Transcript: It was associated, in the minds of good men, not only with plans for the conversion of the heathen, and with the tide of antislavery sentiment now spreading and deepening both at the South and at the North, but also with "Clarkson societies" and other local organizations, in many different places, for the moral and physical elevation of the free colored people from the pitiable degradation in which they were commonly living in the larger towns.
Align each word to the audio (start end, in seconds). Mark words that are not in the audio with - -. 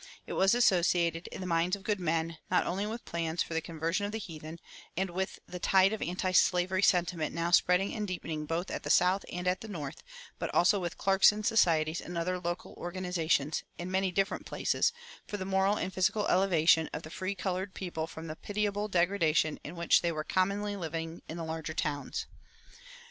It 0.25 0.33
was 0.33 0.55
associated, 0.55 1.27
in 1.27 1.41
the 1.41 1.45
minds 1.45 1.75
of 1.75 1.83
good 1.83 1.99
men, 1.99 2.39
not 2.49 2.65
only 2.65 2.87
with 2.87 3.05
plans 3.05 3.43
for 3.43 3.53
the 3.53 3.61
conversion 3.61 4.03
of 4.03 4.11
the 4.11 4.17
heathen, 4.17 4.57
and 4.97 5.11
with 5.11 5.37
the 5.47 5.59
tide 5.59 5.93
of 5.93 6.01
antislavery 6.01 6.81
sentiment 6.81 7.35
now 7.35 7.51
spreading 7.51 7.93
and 7.93 8.07
deepening 8.07 8.47
both 8.47 8.71
at 8.71 8.81
the 8.81 8.89
South 8.89 9.23
and 9.31 9.47
at 9.47 9.61
the 9.61 9.67
North, 9.67 10.01
but 10.39 10.51
also 10.55 10.79
with 10.79 10.97
"Clarkson 10.97 11.43
societies" 11.43 12.01
and 12.01 12.17
other 12.17 12.39
local 12.39 12.73
organizations, 12.79 13.61
in 13.77 13.91
many 13.91 14.09
different 14.11 14.47
places, 14.47 14.91
for 15.27 15.37
the 15.37 15.45
moral 15.45 15.75
and 15.77 15.93
physical 15.93 16.27
elevation 16.29 16.89
of 16.91 17.03
the 17.03 17.11
free 17.11 17.35
colored 17.35 17.75
people 17.75 18.07
from 18.07 18.25
the 18.25 18.35
pitiable 18.35 18.87
degradation 18.87 19.59
in 19.63 19.75
which 19.75 20.01
they 20.01 20.11
were 20.11 20.23
commonly 20.23 20.75
living 20.75 21.21
in 21.29 21.37
the 21.37 21.45
larger 21.45 21.75
towns. 21.75 22.25